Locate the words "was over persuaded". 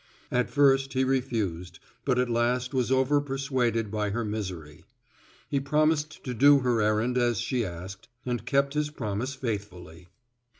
2.73-3.91